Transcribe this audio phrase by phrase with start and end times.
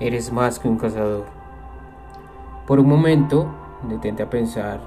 [0.00, 1.24] eres más que un cazador.
[2.66, 3.46] Por un momento,
[3.88, 4.80] detente a pensar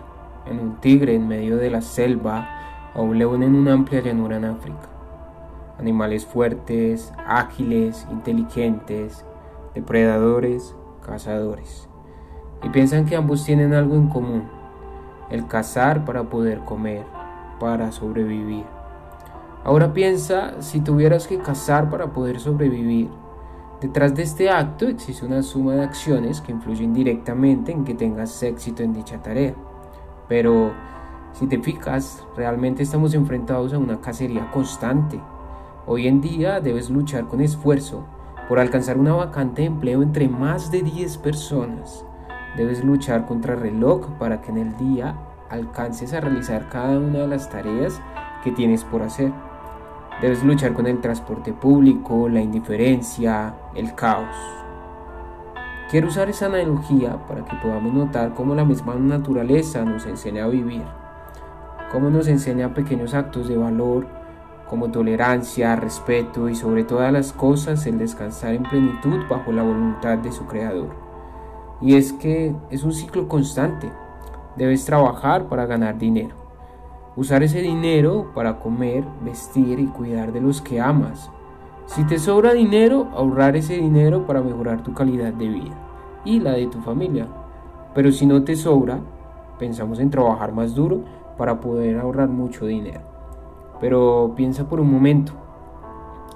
[0.46, 2.49] en un tigre en medio de la selva
[2.96, 4.89] o un león en una amplia llanura en África.
[5.79, 9.23] Animales fuertes, ágiles, inteligentes,
[9.75, 10.75] depredadores,
[11.05, 11.88] cazadores.
[12.64, 14.44] Y piensan que ambos tienen algo en común,
[15.30, 17.05] el cazar para poder comer,
[17.60, 18.66] para sobrevivir.
[19.64, 23.10] Ahora piensa si tuvieras que cazar para poder sobrevivir.
[23.82, 28.42] Detrás de este acto existe una suma de acciones que influyen directamente en que tengas
[28.42, 29.54] éxito en dicha tarea.
[30.28, 30.71] Pero
[31.34, 35.22] si te fijas, realmente estamos enfrentados a una cacería constante.
[35.86, 38.08] Hoy en día debes luchar con esfuerzo
[38.50, 42.03] por alcanzar una vacante de empleo entre más de 10 personas.
[42.56, 45.16] Debes luchar contra el reloj para que en el día
[45.52, 48.02] alcances a realizar cada una de las tareas
[48.44, 49.31] que tienes por hacer.
[50.22, 54.36] Debes luchar con el transporte público, la indiferencia, el caos.
[55.92, 60.48] Quiero usar esa analogía para que podamos notar cómo la misma naturaleza nos enseña a
[60.48, 60.82] vivir,
[61.92, 64.08] cómo nos enseña pequeños actos de valor
[64.68, 70.18] como tolerancia, respeto y sobre todas las cosas el descansar en plenitud bajo la voluntad
[70.18, 70.90] de su Creador.
[71.80, 73.92] Y es que es un ciclo constante.
[74.56, 76.37] Debes trabajar para ganar dinero
[77.18, 81.32] Usar ese dinero para comer, vestir y cuidar de los que amas.
[81.88, 85.76] Si te sobra dinero, ahorrar ese dinero para mejorar tu calidad de vida
[86.24, 87.26] y la de tu familia.
[87.96, 89.00] Pero si no te sobra,
[89.58, 91.06] pensamos en trabajar más duro
[91.40, 93.02] para poder ahorrar mucho dinero.
[93.81, 95.31] Pero piensa por un momento.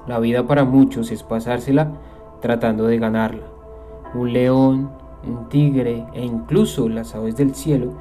[0.08, 1.92] La vida para muchos es pasársela
[2.40, 3.46] tratando de ganarla.
[4.16, 4.90] Un león,
[5.28, 7.94] un tigre e incluso las aves del cielo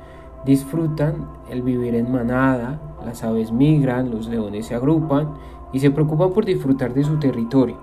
[0.44, 5.34] disfrutan el vivir en manada, las aves migran, los leones se agrupan
[5.72, 7.76] y se preocupan por disfrutar de su territorio.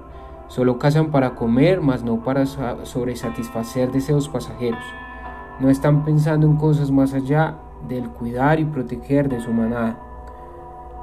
[0.47, 4.83] Solo cazan para comer, mas no para sobresatisfacer deseos pasajeros.
[5.59, 9.99] No están pensando en cosas más allá del cuidar y proteger de su manada.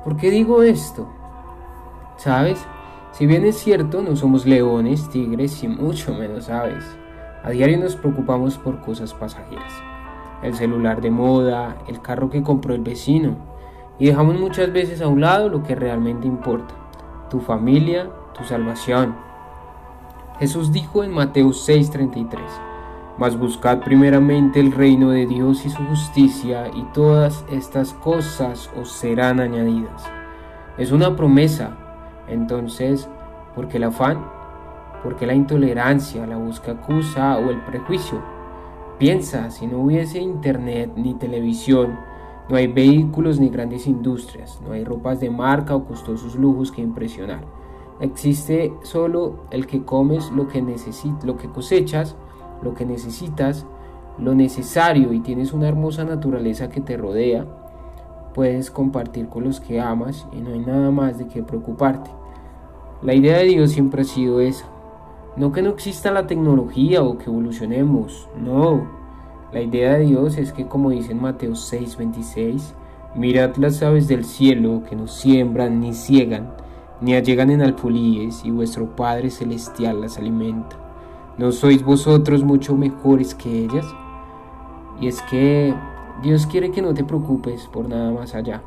[0.02, 1.08] ¿Por qué digo esto?
[2.16, 2.64] ¿Sabes?
[3.12, 6.84] Si bien es cierto, no somos leones, tigres y mucho menos aves.
[7.42, 9.93] A diario nos preocupamos por cosas pasajeras
[10.44, 13.36] el celular de moda, el carro que compró el vecino.
[13.98, 16.74] Y dejamos muchas veces a un lado lo que realmente importa,
[17.30, 19.14] tu familia, tu salvación.
[20.38, 22.42] Jesús dijo en Mateo 6:33,
[23.16, 28.90] mas buscad primeramente el reino de Dios y su justicia, y todas estas cosas os
[28.92, 30.04] serán añadidas.
[30.76, 31.76] Es una promesa.
[32.26, 33.08] Entonces,
[33.54, 34.24] ¿por qué el afán?
[35.04, 38.33] ¿Por qué la intolerancia, la busca acusa o el prejuicio?
[38.98, 41.98] Piensa, si no hubiese internet ni televisión,
[42.48, 46.80] no hay vehículos ni grandes industrias, no hay ropas de marca o costosos lujos que
[46.80, 47.44] impresionar.
[48.00, 50.62] Existe solo el que comes lo que
[51.24, 52.14] lo que cosechas,
[52.62, 53.66] lo que necesitas,
[54.18, 57.46] lo necesario y tienes una hermosa naturaleza que te rodea.
[58.32, 62.10] Puedes compartir con los que amas y no hay nada más de qué preocuparte.
[63.02, 64.66] La idea de Dios siempre ha sido esa,
[65.36, 68.86] no que no exista la tecnología o que evolucionemos, no.
[69.52, 72.74] La idea de Dios es que como dice en Mateo 6:26,
[73.16, 76.54] mirad las aves del cielo que no siembran ni ciegan,
[77.00, 80.76] ni allegan en alfolíes, y vuestro Padre Celestial las alimenta.
[81.36, 83.86] ¿No sois vosotros mucho mejores que ellas?
[85.00, 85.74] Y es que
[86.22, 88.62] Dios quiere que no te preocupes por nada más allá,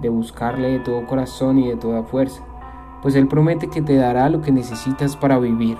[0.00, 2.42] de buscarle de todo corazón y de toda fuerza,
[3.02, 5.76] pues Él promete que te dará lo que necesitas para vivir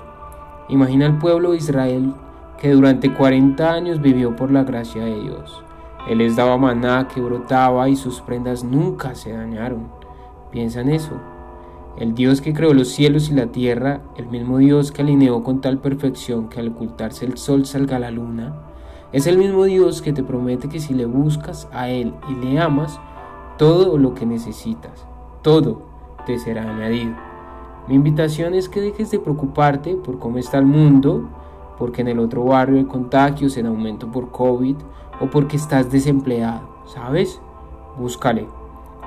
[0.68, 2.14] Imagina al pueblo de Israel
[2.60, 5.62] que durante 40 años vivió por la gracia de Dios.
[6.08, 9.88] Él les daba maná que brotaba y sus prendas nunca se dañaron.
[10.50, 11.12] Piensa en eso.
[11.96, 15.60] El Dios que creó los cielos y la tierra, el mismo Dios que alineó con
[15.60, 18.54] tal perfección que al ocultarse el sol salga la luna,
[19.12, 22.60] es el mismo Dios que te promete que si le buscas a Él y le
[22.60, 23.00] amas,
[23.56, 25.06] todo lo que necesitas,
[25.42, 25.82] todo
[26.26, 27.27] te será añadido.
[27.88, 31.26] Mi invitación es que dejes de preocuparte por cómo está el mundo,
[31.78, 34.76] porque en el otro barrio hay contagios en aumento por COVID
[35.22, 37.40] o porque estás desempleado, ¿sabes?
[37.98, 38.46] Búscale.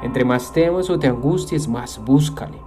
[0.02, 2.58] Entre más temas o te angusties, más búscale.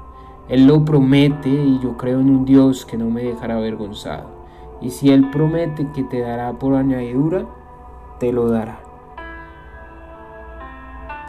[0.49, 4.29] Él lo promete y yo creo en un Dios que no me dejará avergonzado.
[4.81, 7.47] Y si Él promete que te dará por añadidura,
[8.21, 8.84] te lo dará.